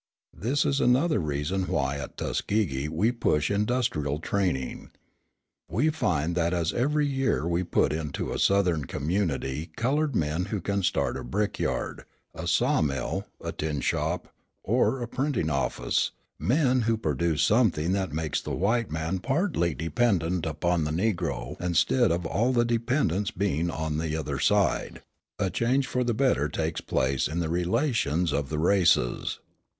This 0.33 0.65
is 0.65 0.81
another 0.81 1.19
reason 1.19 1.67
why 1.67 1.97
at 1.99 2.17
Tuskegee 2.17 2.87
we 2.87 3.11
push 3.11 3.51
industrial 3.51 4.17
training. 4.17 4.89
We 5.69 5.91
find 5.91 6.33
that 6.33 6.55
as 6.55 6.73
every 6.73 7.05
year 7.05 7.47
we 7.47 7.63
put 7.63 7.93
into 7.93 8.33
a 8.33 8.39
Southern 8.39 8.85
community 8.85 9.69
coloured 9.77 10.15
men 10.15 10.45
who 10.45 10.59
can 10.59 10.81
start 10.81 11.17
a 11.17 11.23
brickyard, 11.23 12.05
a 12.33 12.47
saw 12.47 12.81
mill, 12.81 13.27
a 13.39 13.51
tin 13.51 13.79
shop, 13.79 14.33
or 14.63 15.03
a 15.03 15.07
printing 15.07 15.51
office, 15.51 16.09
men 16.39 16.81
who 16.89 16.97
produce 16.97 17.43
something 17.43 17.91
that 17.91 18.11
makes 18.11 18.41
the 18.41 18.55
white 18.55 18.89
man 18.89 19.19
partly 19.19 19.75
dependent 19.75 20.47
upon 20.47 20.83
the 20.83 20.89
Negro 20.89 21.61
instead 21.61 22.11
of 22.11 22.25
all 22.25 22.51
the 22.51 22.65
dependence 22.65 23.29
being 23.29 23.69
on 23.69 23.99
the 23.99 24.17
other 24.17 24.39
side, 24.39 25.03
a 25.37 25.51
change 25.51 25.85
for 25.85 26.03
the 26.03 26.15
better 26.15 26.49
takes 26.49 26.81
place 26.81 27.27
in 27.27 27.37
the 27.39 27.49
relations 27.49 28.33
of 28.33 28.49
the 28.49 28.57
races. 28.57 29.39